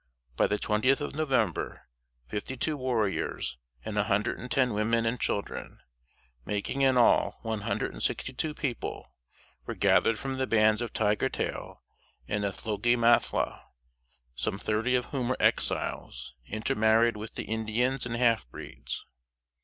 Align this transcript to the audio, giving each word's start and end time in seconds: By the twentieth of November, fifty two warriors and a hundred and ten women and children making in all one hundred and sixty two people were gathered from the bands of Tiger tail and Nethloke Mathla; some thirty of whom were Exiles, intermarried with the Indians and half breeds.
By 0.35 0.47
the 0.47 0.57
twentieth 0.57 0.99
of 0.99 1.13
November, 1.13 1.83
fifty 2.27 2.57
two 2.57 2.75
warriors 2.75 3.59
and 3.85 3.95
a 3.99 4.05
hundred 4.05 4.39
and 4.39 4.49
ten 4.49 4.73
women 4.73 5.05
and 5.05 5.19
children 5.19 5.77
making 6.43 6.81
in 6.81 6.97
all 6.97 7.37
one 7.43 7.59
hundred 7.61 7.93
and 7.93 8.01
sixty 8.01 8.33
two 8.33 8.55
people 8.55 9.13
were 9.67 9.75
gathered 9.75 10.17
from 10.17 10.37
the 10.37 10.47
bands 10.47 10.81
of 10.81 10.91
Tiger 10.91 11.29
tail 11.29 11.83
and 12.27 12.43
Nethloke 12.43 12.97
Mathla; 12.97 13.61
some 14.33 14.57
thirty 14.57 14.95
of 14.95 15.05
whom 15.13 15.29
were 15.29 15.37
Exiles, 15.39 16.33
intermarried 16.47 17.15
with 17.15 17.35
the 17.35 17.45
Indians 17.45 18.03
and 18.07 18.15
half 18.15 18.49
breeds. 18.49 19.05